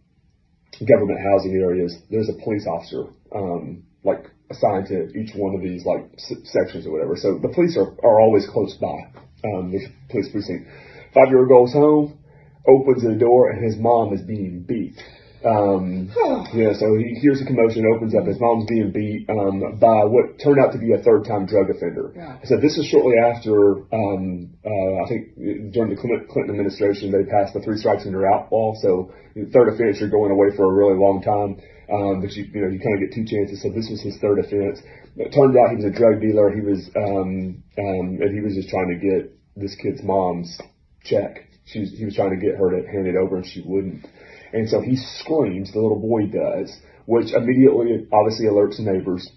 government 0.89 1.21
housing 1.21 1.55
areas, 1.55 1.97
there's 2.11 2.29
a 2.29 2.43
police 2.43 2.67
officer 2.67 3.05
um, 3.35 3.85
like 4.03 4.25
assigned 4.51 4.87
to 4.89 5.09
each 5.19 5.31
one 5.35 5.55
of 5.55 5.63
these 5.63 5.85
like 5.85 6.05
s- 6.15 6.43
sections 6.45 6.87
or 6.87 6.93
whatever. 6.93 7.17
So 7.17 7.39
the 7.39 7.49
police 7.49 7.77
are 7.77 7.95
are 8.03 8.21
always 8.21 8.47
close 8.51 8.77
by. 8.81 9.23
Um, 9.45 9.73
a 9.73 10.11
police 10.11 10.29
precinct. 10.33 10.67
Five 11.15 11.29
year 11.29 11.41
old 11.41 11.49
goes 11.49 11.73
home, 11.73 12.19
opens 12.67 13.03
the 13.03 13.15
door, 13.15 13.51
and 13.51 13.63
his 13.65 13.77
mom 13.77 14.13
is 14.13 14.23
being 14.23 14.65
beat. 14.67 14.97
Um, 15.45 16.09
yeah, 16.55 16.73
so 16.73 16.97
he 16.97 17.19
hears 17.21 17.43
a 17.43 17.47
commotion, 17.47 17.85
opens 17.85 18.15
up. 18.15 18.27
His 18.27 18.41
mom's 18.41 18.67
being 18.69 18.93
beat 18.93 19.29
um, 19.29 19.79
by 19.79 20.05
what 20.05 20.39
turned 20.39 20.59
out 20.59 20.73
to 20.73 20.79
be 20.79 20.93
a 20.93 20.99
third-time 21.03 21.47
drug 21.47 21.71
offender. 21.71 22.13
Yeah. 22.15 22.39
So 22.45 22.57
this 22.57 22.79
is 22.79 22.87
shortly 22.87 23.19
after, 23.19 23.85
um, 23.93 24.55
uh, 24.65 24.95
I 25.03 25.09
think 25.09 25.37
during 25.73 25.91
the 25.91 25.99
Clinton 25.99 26.51
administration, 26.51 27.13
they 27.13 27.29
passed 27.29 27.55
the 27.55 27.61
three 27.61 27.77
strikes 27.77 28.05
and 28.05 28.13
you're 28.13 28.33
out 28.33 28.51
law. 28.53 28.75
So 28.81 29.13
third 29.53 29.69
offense, 29.75 30.01
you're 30.01 30.11
going 30.11 30.33
away 30.33 30.57
for 30.57 30.65
a 30.65 30.73
really 30.73 30.99
long 30.99 31.23
time. 31.23 31.61
Um, 31.87 32.21
but 32.21 32.33
you, 32.33 32.45
you 32.51 32.61
know, 32.63 32.69
you 32.69 32.81
kind 32.81 32.99
of 32.99 33.01
get 33.01 33.15
two 33.15 33.25
chances. 33.25 33.63
So 33.63 33.71
this 33.71 33.89
was 33.89 34.03
his 34.03 34.19
third 34.19 34.41
offense. 34.41 34.83
It 35.17 35.31
turned 35.31 35.57
out 35.57 35.71
he 35.71 35.77
was 35.77 35.87
a 35.87 35.95
drug 35.95 36.21
dealer. 36.21 36.51
He 36.51 36.61
was, 36.61 36.91
um, 36.97 37.63
um, 37.79 38.19
and 38.21 38.35
he 38.35 38.41
was 38.41 38.55
just 38.55 38.69
trying 38.69 38.91
to 38.91 38.99
get 38.99 39.31
this 39.55 39.77
kid's 39.77 40.03
mom's 40.03 40.59
check. 41.05 41.47
She 41.67 41.81
was, 41.81 41.91
he 41.93 42.05
was 42.05 42.15
trying 42.15 42.31
to 42.31 42.43
get 42.45 42.57
her 42.57 42.71
to 42.71 42.87
hand 42.87 43.07
it 43.07 43.17
over 43.17 43.37
and 43.37 43.47
she 43.47 43.63
wouldn't. 43.65 44.07
And 44.53 44.69
so 44.69 44.81
he 44.81 44.97
screams, 44.97 45.73
the 45.73 45.81
little 45.81 46.01
boy 46.01 46.27
does, 46.27 46.75
which 47.07 47.33
immediately 47.33 48.07
obviously 48.13 48.47
alerts 48.47 48.79
neighbors. 48.79 49.29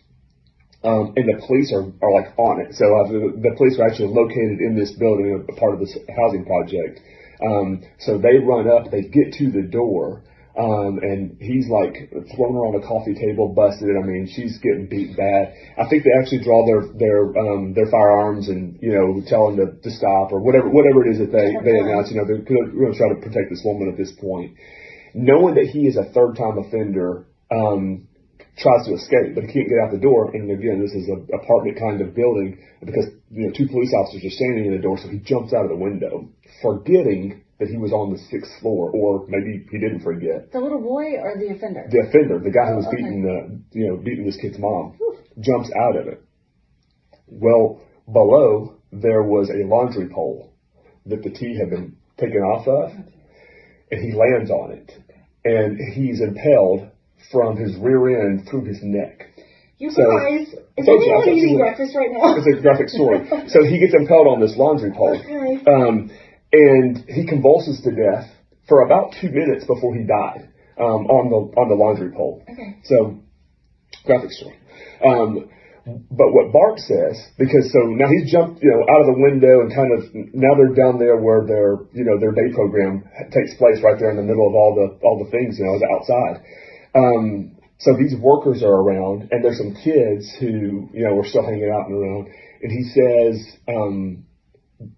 Um, 0.84 1.14
and 1.18 1.28
the 1.28 1.46
police 1.46 1.74
are, 1.74 1.92
are 2.02 2.14
like 2.14 2.38
on 2.40 2.62
it. 2.62 2.74
So 2.76 2.86
uh, 2.86 3.12
the, 3.12 3.36
the 3.36 3.56
police 3.58 3.78
are 3.80 3.88
actually 3.88 4.16
located 4.16 4.60
in 4.64 4.78
this 4.80 4.92
building, 4.94 5.46
a 5.48 5.60
part 5.60 5.74
of 5.74 5.80
this 5.80 5.98
housing 6.16 6.46
project. 6.46 7.02
Um, 7.44 7.84
so 8.00 8.18
they 8.18 8.38
run 8.40 8.68
up, 8.68 8.92
they 8.92 9.04
get 9.04 9.34
to 9.40 9.52
the 9.52 9.64
door, 9.64 10.24
um, 10.60 11.00
and 11.00 11.38
he's 11.40 11.70
like 11.72 12.12
thrown 12.36 12.52
her 12.52 12.68
on 12.68 12.76
a 12.76 12.84
coffee 12.84 13.16
table, 13.16 13.48
busted. 13.56 13.96
I 13.96 14.04
mean, 14.04 14.28
she's 14.28 14.60
getting 14.60 14.88
beat 14.92 15.16
bad. 15.16 15.56
I 15.80 15.88
think 15.88 16.04
they 16.04 16.12
actually 16.20 16.44
draw 16.44 16.68
their 16.68 16.84
their 17.00 17.32
um, 17.40 17.72
their 17.72 17.88
firearms 17.88 18.50
and 18.50 18.76
you 18.82 18.92
know 18.92 19.24
tell 19.24 19.48
them 19.48 19.56
to, 19.56 19.68
to 19.80 19.92
stop 19.92 20.36
or 20.36 20.44
whatever 20.44 20.68
whatever 20.68 21.08
it 21.08 21.16
is 21.16 21.20
that 21.20 21.32
they 21.32 21.56
they 21.64 21.80
announce. 21.80 22.12
You 22.12 22.20
know, 22.20 22.28
they're 22.28 22.44
going 22.44 22.92
to 22.92 22.98
try 22.98 23.08
to 23.08 23.22
protect 23.24 23.52
this 23.52 23.64
woman 23.64 23.88
at 23.88 23.96
this 23.96 24.12
point. 24.20 24.58
Knowing 25.14 25.56
that 25.56 25.68
he 25.72 25.88
is 25.88 25.98
a 25.98 26.12
third 26.14 26.36
time 26.36 26.58
offender, 26.58 27.26
um, 27.52 28.08
tries 28.58 28.86
to 28.88 28.94
escape, 28.94 29.36
but 29.36 29.44
he 29.46 29.54
can't 29.54 29.70
get 29.70 29.80
out 29.84 29.92
the 29.92 30.00
door. 30.00 30.32
And 30.36 30.52
again, 30.52 30.82
this 30.82 30.92
is 30.92 31.08
an 31.08 31.28
apartment 31.34 31.80
kind 31.80 32.02
of 32.02 32.14
building 32.14 32.60
because 32.84 33.06
you 33.32 33.48
know 33.48 33.54
two 33.56 33.68
police 33.68 33.94
officers 33.94 34.26
are 34.26 34.36
standing 34.36 34.66
in 34.66 34.72
the 34.76 34.82
door, 34.82 34.98
so 34.98 35.08
he 35.08 35.20
jumps 35.20 35.54
out 35.54 35.64
of 35.64 35.70
the 35.72 35.78
window, 35.78 36.30
forgetting 36.62 37.42
that 37.60 37.68
he 37.68 37.78
was 37.78 37.92
on 37.92 38.12
the 38.12 38.20
sixth 38.32 38.52
floor, 38.62 38.90
or 38.92 39.26
maybe 39.28 39.66
he 39.72 39.78
didn't 39.80 40.02
forget. 40.02 40.52
The 40.52 40.60
little 40.60 40.80
boy 40.82 41.16
or 41.20 41.36
the 41.38 41.50
offender? 41.56 41.88
The 41.92 42.08
offender, 42.08 42.40
the 42.40 42.52
guy 42.52 42.70
who 42.72 42.78
was 42.78 42.86
Oh, 42.86 42.90
okay. 42.90 42.98
beating 43.04 43.22
the 43.24 43.80
you 43.80 43.88
know 43.88 43.98
beating 43.98 44.26
this 44.26 44.38
kid's 44.42 44.58
mom, 44.60 44.98
jumps 45.40 45.70
out 45.76 45.96
of 45.98 46.08
it. 46.08 46.22
Well, 47.28 47.82
below 48.12 48.76
there 48.92 49.24
was 49.24 49.50
a 49.50 49.66
laundry 49.68 50.08
pole 50.10 50.54
that 51.06 51.24
the 51.24 51.30
T 51.30 51.58
had 51.60 51.70
been 51.70 51.96
taken 52.18 52.42
off 52.42 52.68
of, 52.68 52.92
and 53.92 54.02
he 54.02 54.12
lands 54.18 54.52
on 54.52 54.72
it, 54.72 54.92
and 55.46 55.80
he's 55.94 56.22
impaled 56.22 56.88
from 57.32 57.58
his 57.58 57.76
rear 57.78 58.28
end 58.28 58.48
through 58.50 58.66
his 58.66 58.80
neck. 58.82 59.28
You 59.78 59.92
So- 59.92 60.04
guys, 60.04 60.48
is 60.78 60.88
anyone 60.88 61.30
eating 61.30 61.58
breakfast 61.58 61.96
right 61.96 62.12
now? 62.12 62.36
It's 62.36 62.48
a 62.48 62.62
graphic 62.62 62.90
story. 62.90 63.28
So 63.50 63.64
he 63.64 63.80
gets 63.80 63.94
impaled 63.94 64.28
on 64.28 64.40
this 64.42 64.56
laundry 64.58 64.92
pole. 64.92 65.18
Okay. 65.18 65.64
Um, 65.72 66.12
and 66.52 66.98
he 67.08 67.26
convulses 67.26 67.82
to 67.82 67.92
death 67.92 68.30
for 68.68 68.82
about 68.82 69.14
two 69.22 69.30
minutes 69.30 69.66
before 69.66 69.96
he 69.96 70.04
died 70.04 70.50
um, 70.78 71.08
on 71.08 71.30
the 71.30 71.60
on 71.60 71.70
the 71.70 71.76
laundry 71.76 72.12
pole. 72.12 72.44
Okay. 72.50 72.78
So 72.86 73.20
graphic 74.06 74.32
story. 74.32 74.56
Um, 75.06 75.50
but 75.86 76.30
what 76.34 76.52
Bart 76.52 76.78
says, 76.80 77.16
because 77.38 77.72
so 77.72 77.80
now 77.88 78.08
he's 78.08 78.32
jumped, 78.32 78.62
you 78.62 78.70
know, 78.70 78.82
out 78.84 79.02
of 79.02 79.08
the 79.16 79.20
window 79.20 79.62
and 79.62 79.70
kind 79.74 79.92
of 79.96 80.00
now 80.34 80.54
they're 80.56 80.76
down 80.76 81.00
there 81.00 81.18
where 81.18 81.46
their, 81.46 81.80
you 81.94 82.04
know, 82.04 82.20
their 82.20 82.32
day 82.32 82.52
program 82.54 83.04
takes 83.32 83.56
place 83.56 83.80
right 83.84 83.98
there 83.98 84.12
in 84.12 84.18
the 84.18 84.24
middle 84.28 84.48
of 84.48 84.54
all 84.54 84.76
the 84.76 84.88
all 85.06 85.24
the 85.24 85.32
things, 85.32 85.58
you 85.58 85.66
know, 85.66 85.80
outside. 85.96 86.44
Um, 86.96 87.56
so 87.80 87.96
these 87.96 88.16
workers 88.20 88.62
are 88.62 88.76
around, 88.76 89.30
and 89.32 89.44
there's 89.44 89.58
some 89.58 89.74
kids 89.74 90.28
who, 90.40 90.90
you 90.92 91.08
know, 91.08 91.16
were 91.16 91.26
still 91.26 91.44
hanging 91.46 91.72
out 91.72 91.88
and 91.88 91.96
around. 91.96 92.28
And 92.62 92.72
he 92.72 92.84
says, 92.92 93.58
um, 93.70 94.26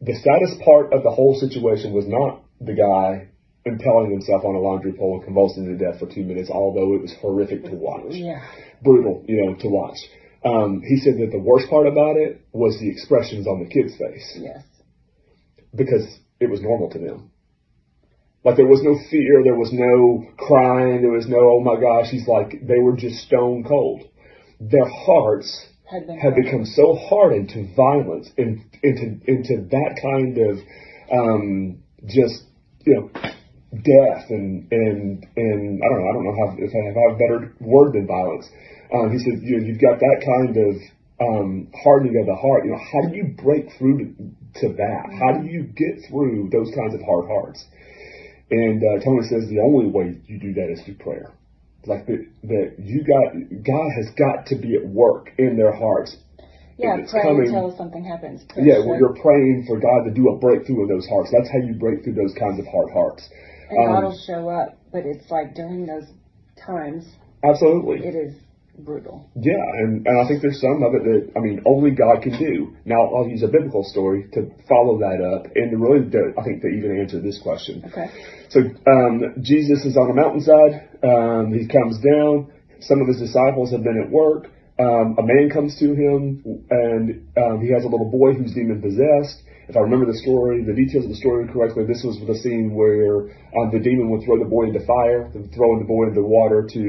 the 0.01 0.15
saddest 0.15 0.61
part 0.65 0.93
of 0.93 1.03
the 1.03 1.11
whole 1.11 1.37
situation 1.39 1.93
was 1.93 2.05
not 2.07 2.43
the 2.59 2.73
guy 2.73 3.27
impaling 3.65 4.11
himself 4.11 4.43
on 4.43 4.55
a 4.55 4.59
laundry 4.59 4.93
pole 4.93 5.15
and 5.15 5.23
convulsing 5.23 5.65
to 5.65 5.77
death 5.77 5.99
for 5.99 6.07
two 6.07 6.23
minutes, 6.23 6.49
although 6.49 6.95
it 6.95 7.01
was 7.01 7.13
horrific 7.21 7.63
to 7.65 7.75
watch 7.75 8.13
Yeah. 8.13 8.41
brutal, 8.81 9.23
you 9.27 9.45
know, 9.45 9.53
to 9.55 9.67
watch. 9.69 9.97
Um, 10.43 10.81
he 10.81 10.97
said 10.97 11.17
that 11.19 11.31
the 11.31 11.39
worst 11.39 11.69
part 11.69 11.87
about 11.87 12.17
it 12.17 12.41
was 12.51 12.79
the 12.79 12.89
expressions 12.89 13.45
on 13.47 13.59
the 13.59 13.69
kid's 13.69 13.95
face 13.97 14.37
Yes. 14.39 14.63
because 15.75 16.05
it 16.39 16.49
was 16.49 16.61
normal 16.61 16.89
to 16.91 16.99
them. 16.99 17.29
Like 18.43 18.57
there 18.57 18.65
was 18.65 18.81
no 18.81 18.97
fear, 19.11 19.43
there 19.43 19.55
was 19.55 19.71
no 19.71 20.25
crying, 20.37 21.01
there 21.01 21.11
was 21.11 21.27
no, 21.27 21.37
oh 21.37 21.59
my 21.59 21.79
gosh, 21.79 22.09
he's 22.09 22.27
like, 22.27 22.65
they 22.65 22.79
were 22.79 22.95
just 22.97 23.17
stone 23.27 23.63
cold. 23.63 24.01
Their 24.59 24.87
hearts 24.87 25.67
Had 25.89 26.09
had 26.09 26.35
become 26.35 26.65
so 26.65 26.95
hardened 26.95 27.49
to 27.49 27.75
violence 27.75 28.29
and 28.37 28.63
into, 28.81 29.19
into 29.27 29.67
that 29.69 29.99
kind 30.01 30.37
of, 30.39 30.57
um, 31.11 31.83
just, 32.07 32.45
you 32.83 32.95
know, 32.95 33.11
death 33.71 34.27
and, 34.29 34.67
and, 34.71 35.25
and 35.35 35.81
I 35.83 35.87
don't 35.87 35.99
know, 36.03 36.09
I 36.09 36.13
don't 36.13 36.25
know 36.27 36.35
how, 36.35 36.47
if 36.59 36.71
I 36.75 36.81
have 36.91 37.15
a 37.15 37.17
better 37.17 37.55
word 37.59 37.93
than 37.93 38.07
violence. 38.07 38.49
Um, 38.93 39.11
he 39.11 39.19
said, 39.19 39.39
you 39.43 39.57
know, 39.59 39.65
you've 39.65 39.79
got 39.79 39.99
that 39.99 40.19
kind 40.19 40.55
of, 40.57 40.75
um, 41.21 41.67
hardening 41.83 42.19
of 42.19 42.25
the 42.25 42.35
heart. 42.35 42.65
You 42.65 42.71
know, 42.71 42.81
how 42.81 43.07
do 43.07 43.15
you 43.15 43.31
break 43.37 43.71
through 43.77 43.97
to, 43.99 44.05
to 44.61 44.73
that? 44.75 45.03
How 45.15 45.39
do 45.39 45.47
you 45.47 45.63
get 45.63 46.03
through 46.09 46.49
those 46.51 46.73
kinds 46.75 46.93
of 46.93 47.01
hard 47.05 47.29
hearts? 47.29 47.63
And 48.49 48.83
uh, 48.83 49.03
Tony 49.03 49.23
says 49.23 49.47
the 49.47 49.61
only 49.63 49.87
way 49.87 50.19
you 50.27 50.37
do 50.37 50.53
that 50.55 50.69
is 50.69 50.83
through 50.83 50.95
prayer. 50.95 51.31
Like 51.85 52.05
that, 52.05 52.27
that 52.43 52.75
you 52.77 53.01
got 53.01 53.33
God 53.63 53.89
has 53.95 54.13
got 54.13 54.45
to 54.47 54.55
be 54.55 54.75
at 54.75 54.85
work 54.85 55.31
in 55.39 55.57
their 55.57 55.73
hearts. 55.73 56.17
Yeah, 56.77 56.97
pray 57.09 57.23
coming- 57.23 57.47
until 57.47 57.75
something 57.77 58.03
happens. 58.03 58.43
Yeah, 58.57 58.85
well, 58.85 58.97
you're 58.97 59.15
praying 59.15 59.65
for 59.67 59.79
God 59.79 60.03
to 60.05 60.11
do 60.11 60.29
a 60.29 60.37
breakthrough 60.37 60.83
of 60.83 60.89
those 60.89 61.07
hearts. 61.07 61.31
That's 61.31 61.49
how 61.49 61.59
you 61.59 61.73
break 61.73 62.03
through 62.03 62.15
those 62.15 62.33
kinds 62.37 62.59
of 62.59 62.65
hard 62.67 62.91
hearts. 62.91 63.29
And 63.71 63.87
God 63.87 63.97
um, 63.97 64.03
will 64.03 64.19
show 64.25 64.49
up, 64.49 64.77
but 64.91 65.05
it's 65.05 65.29
like 65.31 65.55
during 65.55 65.85
those 65.85 66.05
times, 66.65 67.05
Absolutely. 67.43 68.05
it 68.05 68.15
is 68.15 68.35
brutal. 68.79 69.29
Yeah, 69.35 69.61
and, 69.79 70.05
and 70.07 70.19
I 70.19 70.27
think 70.27 70.41
there's 70.41 70.59
some 70.59 70.83
of 70.83 70.93
it 70.95 71.03
that, 71.03 71.31
I 71.35 71.39
mean, 71.39 71.61
only 71.65 71.91
God 71.91 72.21
can 72.21 72.37
do. 72.37 72.75
Now, 72.85 73.13
I'll 73.13 73.27
use 73.27 73.43
a 73.43 73.47
biblical 73.47 73.83
story 73.83 74.27
to 74.33 74.51
follow 74.67 74.99
that 74.99 75.21
up 75.21 75.51
and 75.55 75.71
to 75.71 75.77
really, 75.77 76.09
to, 76.11 76.33
I 76.37 76.43
think, 76.43 76.61
to 76.61 76.67
even 76.67 76.99
answer 76.99 77.19
this 77.21 77.39
question. 77.41 77.83
Okay. 77.85 78.09
So 78.49 78.59
um, 78.87 79.35
Jesus 79.41 79.85
is 79.85 79.97
on 79.97 80.09
a 80.09 80.13
mountainside. 80.13 80.89
Um, 81.03 81.53
he 81.53 81.67
comes 81.67 81.99
down. 81.99 82.51
Some 82.81 83.01
of 83.01 83.07
his 83.07 83.19
disciples 83.19 83.71
have 83.71 83.83
been 83.83 84.01
at 84.03 84.09
work. 84.09 84.47
Um, 84.79 85.15
a 85.19 85.23
man 85.23 85.49
comes 85.53 85.77
to 85.79 85.93
him, 85.93 86.65
and 86.69 87.27
um, 87.37 87.61
he 87.61 87.71
has 87.71 87.83
a 87.83 87.87
little 87.87 88.09
boy 88.09 88.33
who's 88.33 88.53
demon 88.53 88.81
possessed. 88.81 89.43
If 89.71 89.77
I 89.77 89.87
remember 89.87 90.03
the 90.05 90.19
story, 90.19 90.67
the 90.67 90.75
details 90.75 91.07
of 91.07 91.11
the 91.11 91.21
story 91.23 91.47
correctly, 91.47 91.87
this 91.87 92.03
was 92.03 92.19
the 92.19 92.35
scene 92.43 92.75
where 92.75 93.31
um, 93.55 93.71
the 93.71 93.79
demon 93.79 94.11
would 94.11 94.27
throw 94.27 94.35
the 94.35 94.43
boy 94.43 94.67
into 94.67 94.83
fire, 94.83 95.31
throwing 95.55 95.79
the 95.79 95.87
boy 95.87 96.11
into 96.11 96.19
the 96.19 96.27
water 96.27 96.67
to, 96.67 96.83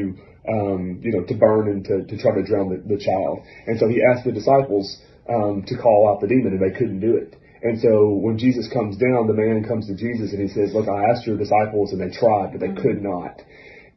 um, 0.50 0.98
you 0.98 1.14
know, 1.14 1.22
to 1.22 1.34
burn 1.38 1.70
and 1.70 1.86
to, 1.86 2.02
to 2.02 2.18
try 2.18 2.34
to 2.34 2.42
drown 2.42 2.74
the, 2.74 2.82
the 2.82 2.98
child. 2.98 3.46
And 3.70 3.78
so 3.78 3.86
he 3.86 4.02
asked 4.02 4.26
the 4.26 4.34
disciples 4.34 4.98
um, 5.30 5.62
to 5.70 5.78
call 5.78 6.10
out 6.10 6.20
the 6.20 6.26
demon, 6.26 6.58
and 6.58 6.62
they 6.62 6.74
couldn't 6.74 6.98
do 6.98 7.14
it. 7.14 7.38
And 7.62 7.78
so 7.78 8.18
when 8.18 8.34
Jesus 8.34 8.66
comes 8.66 8.98
down, 8.98 9.30
the 9.30 9.38
man 9.38 9.62
comes 9.62 9.86
to 9.86 9.94
Jesus 9.94 10.34
and 10.34 10.42
he 10.42 10.50
says, 10.50 10.74
"Look, 10.74 10.90
I 10.90 11.06
asked 11.14 11.22
your 11.22 11.38
disciples, 11.38 11.94
and 11.94 12.02
they 12.02 12.10
tried, 12.10 12.50
but 12.50 12.58
they 12.58 12.74
could 12.74 12.98
not." 12.98 13.38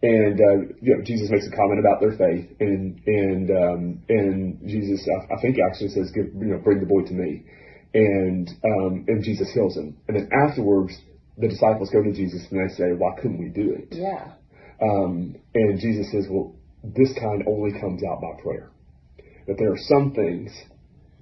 And 0.06 0.38
uh, 0.38 0.58
you 0.78 0.94
know, 0.94 1.02
Jesus 1.02 1.34
makes 1.34 1.50
a 1.50 1.58
comment 1.58 1.82
about 1.82 2.06
their 2.06 2.14
faith, 2.14 2.54
and 2.62 3.02
and 3.10 3.50
um, 3.50 3.82
and 4.14 4.62
Jesus, 4.70 5.02
I, 5.10 5.34
I 5.34 5.42
think, 5.42 5.58
actually 5.58 5.90
says, 5.90 6.14
"Give 6.14 6.30
you 6.38 6.54
know, 6.54 6.62
bring 6.62 6.80
the 6.80 6.86
boy 6.86 7.02
to 7.10 7.14
me," 7.18 7.50
and 7.96 8.50
um, 8.64 9.06
and 9.08 9.24
Jesus 9.24 9.50
heals 9.54 9.76
him. 9.78 9.96
And 10.08 10.18
then 10.18 10.30
afterwards, 10.48 10.94
the 11.38 11.48
disciples 11.48 11.90
go 11.90 12.04
to 12.04 12.12
Jesus 12.12 12.46
and 12.52 12.60
they 12.70 12.74
say, 12.76 12.92
"Why 12.92 13.16
couldn't 13.16 13.40
we 13.40 13.50
do 13.50 13.72
it?" 13.72 13.88
Yeah. 13.92 14.34
Um, 14.82 15.36
and 15.56 15.80
Jesus 15.80 16.12
says, 16.12 16.28
"Well, 16.30 16.54
this 16.84 17.12
kind 17.20 17.44
only 17.48 17.72
comes 17.80 18.04
out 18.04 18.22
by 18.22 18.42
prayer. 18.44 18.70
That 19.48 19.56
there 19.58 19.72
are 19.72 19.78
some 19.78 20.12
things 20.14 20.52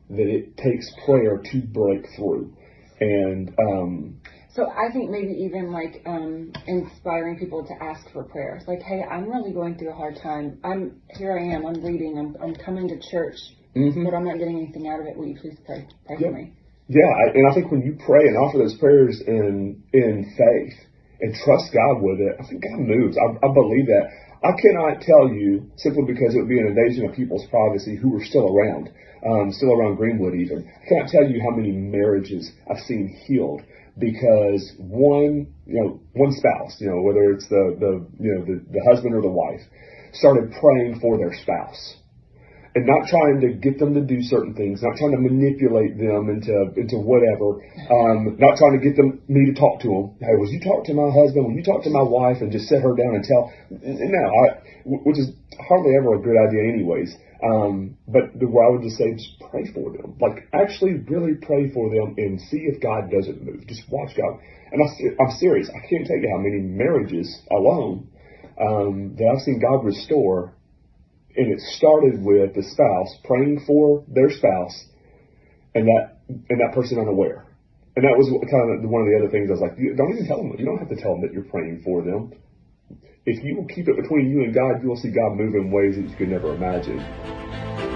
that 0.10 0.28
it 0.28 0.58
takes 0.58 0.92
prayer 1.06 1.38
to 1.52 1.62
break 1.62 2.06
through." 2.18 2.54
And 3.00 3.50
um, 3.60 4.22
So 4.56 4.70
I 4.70 4.92
think 4.92 5.10
maybe 5.12 5.34
even 5.46 5.72
like 5.72 6.02
um, 6.06 6.52
inspiring 6.68 7.38
people 7.38 7.66
to 7.66 7.74
ask 7.84 8.02
for 8.14 8.24
prayer. 8.24 8.62
Like, 8.68 8.82
hey, 8.82 9.04
I'm 9.04 9.30
really 9.30 9.52
going 9.52 9.78
through 9.78 9.92
a 9.92 9.96
hard 9.96 10.18
time. 10.24 10.60
I'm 10.64 11.02
here. 11.18 11.38
I 11.38 11.44
am. 11.56 11.66
I'm 11.66 11.84
reading. 11.84 12.18
I'm, 12.18 12.36
I'm 12.42 12.56
coming 12.56 12.88
to 12.88 12.98
church, 13.12 13.36
mhm. 13.76 14.06
but 14.06 14.14
I'm 14.16 14.26
not 14.26 14.38
getting 14.40 14.58
anything 14.58 14.88
out 14.88 15.00
of 15.00 15.06
it. 15.06 15.18
Will 15.18 15.28
you 15.28 15.38
please 15.40 15.58
pray? 15.66 15.88
Pray 16.08 16.18
Yeah. 16.20 16.28
for 16.30 16.34
me. 16.34 16.54
Yeah, 16.88 17.32
and 17.34 17.48
I 17.50 17.54
think 17.54 17.72
when 17.72 17.82
you 17.82 17.98
pray 18.06 18.28
and 18.28 18.38
offer 18.38 18.58
those 18.58 18.76
prayers 18.76 19.22
in 19.26 19.84
in 19.94 20.34
faith 20.36 20.78
and 21.22 21.34
trust 21.34 21.72
God 21.74 22.02
with 22.02 22.20
it, 22.20 22.36
I 22.40 22.44
think 22.46 22.64
God 22.64 22.80
moves. 22.80 23.18
I, 23.18 23.46
I 23.46 23.54
believe 23.54 23.88
that. 23.88 24.10
I 24.44 24.52
cannot 24.60 25.00
tell 25.00 25.32
you 25.32 25.72
simply 25.78 26.04
because 26.04 26.36
it 26.36 26.40
would 26.40 26.50
be 26.50 26.60
an 26.60 26.68
invasion 26.68 27.06
of 27.08 27.16
people's 27.16 27.48
privacy 27.48 27.96
who 27.96 28.14
are 28.20 28.26
still 28.26 28.52
around, 28.52 28.92
um, 29.26 29.54
still 29.54 29.72
around 29.72 29.96
Greenwood 29.96 30.36
even. 30.36 30.68
I 30.68 30.90
cannot 30.90 31.08
tell 31.08 31.24
you 31.24 31.40
how 31.42 31.56
many 31.56 31.72
marriages 31.72 32.52
I've 32.70 32.84
seen 32.84 33.08
healed 33.26 33.62
because 33.98 34.74
one, 34.78 35.48
you 35.66 35.80
know, 35.80 36.02
one 36.12 36.34
spouse, 36.34 36.76
you 36.80 36.90
know, 36.90 37.02
whether 37.02 37.32
it's 37.32 37.48
the 37.48 37.78
the 37.80 38.06
you 38.20 38.36
know 38.36 38.44
the, 38.44 38.60
the 38.70 38.84
husband 38.92 39.16
or 39.16 39.22
the 39.22 39.32
wife, 39.32 39.62
started 40.12 40.52
praying 40.60 41.00
for 41.00 41.18
their 41.18 41.32
spouse 41.42 42.03
and 42.76 42.86
not 42.90 43.08
trying 43.08 43.40
to 43.42 43.54
get 43.54 43.78
them 43.78 43.94
to 43.94 44.02
do 44.02 44.18
certain 44.22 44.54
things, 44.56 44.82
not 44.82 44.98
trying 44.98 45.14
to 45.14 45.22
manipulate 45.22 45.94
them 45.98 46.30
into 46.30 46.74
into 46.74 46.98
whatever, 46.98 47.62
um, 47.94 48.34
not 48.42 48.58
trying 48.58 48.74
to 48.74 48.82
get 48.82 48.98
them 48.98 49.22
me 49.30 49.46
to 49.46 49.54
talk 49.54 49.80
to 49.82 49.90
them. 49.90 50.06
Hey, 50.18 50.34
will 50.34 50.50
you 50.50 50.60
talk 50.60 50.86
to 50.90 50.94
my 50.94 51.14
husband? 51.14 51.46
Will 51.46 51.54
you 51.54 51.64
talk 51.64 51.84
to 51.84 51.94
my 51.94 52.02
wife 52.02 52.42
and 52.42 52.52
just 52.52 52.66
sit 52.66 52.82
her 52.82 52.96
down 52.98 53.14
and 53.14 53.24
tell? 53.24 53.54
No, 53.70 54.24
I, 54.26 54.64
which 54.86 55.20
is 55.22 55.30
hardly 55.70 55.94
ever 55.94 56.18
a 56.18 56.22
good 56.22 56.34
idea, 56.34 56.66
anyways. 56.74 57.14
Um, 57.44 57.98
but 58.08 58.34
the 58.40 58.48
I 58.48 58.72
would 58.72 58.82
just 58.82 58.98
say, 58.98 59.14
just 59.14 59.38
pray 59.52 59.70
for 59.70 59.92
them. 59.92 60.18
Like 60.18 60.50
actually, 60.54 60.94
really 61.06 61.36
pray 61.36 61.70
for 61.70 61.94
them 61.94 62.16
and 62.18 62.42
see 62.42 62.66
if 62.66 62.82
God 62.82 63.12
doesn't 63.12 63.44
move. 63.44 63.68
Just 63.68 63.86
watch 63.92 64.18
God. 64.18 64.40
And 64.72 64.82
I, 64.82 64.88
I'm 65.22 65.32
serious. 65.38 65.70
I 65.70 65.86
can't 65.86 66.08
tell 66.08 66.18
you 66.18 66.30
how 66.34 66.42
many 66.42 66.58
marriages 66.58 67.30
alone 67.52 68.10
um, 68.58 69.16
that 69.18 69.30
I've 69.30 69.42
seen 69.46 69.60
God 69.60 69.86
restore 69.86 70.56
and 71.36 71.52
it 71.52 71.60
started 71.60 72.24
with 72.24 72.54
the 72.56 72.64
spouse 72.64 73.18
praying 73.24 73.64
for 73.66 74.04
their 74.08 74.30
spouse 74.30 74.86
and 75.76 75.88
that 75.88 76.20
and 76.28 76.60
that 76.60 76.74
person 76.74 77.00
unaware. 77.00 77.46
And 77.96 78.06
that 78.06 78.18
was 78.18 78.26
kind 78.50 78.84
of 78.84 78.90
one 78.90 79.02
of 79.02 79.08
the 79.08 79.18
other 79.22 79.30
things 79.30 79.50
I 79.50 79.54
was 79.54 79.62
like, 79.62 79.78
don't 79.78 80.14
even 80.14 80.26
tell 80.26 80.38
them. 80.38 80.56
You 80.58 80.66
don't 80.66 80.80
have 80.80 80.90
to 80.90 80.96
tell 80.96 81.14
them 81.14 81.22
that 81.22 81.34
you're 81.34 81.44
praying 81.44 81.82
for 81.84 82.02
them. 82.02 82.34
If 83.26 83.44
you 83.44 83.56
will 83.56 83.68
keep 83.68 83.88
it 83.88 83.96
between 83.96 84.30
you 84.32 84.44
and 84.44 84.54
God, 84.54 84.82
you 84.82 84.90
will 84.90 84.98
see 84.98 85.12
God 85.12 85.38
move 85.38 85.54
in 85.54 85.72
ways 85.72 85.96
that 85.96 86.10
you 86.10 86.16
could 86.16 86.30
never 86.30 86.56
imagine. 86.56 87.93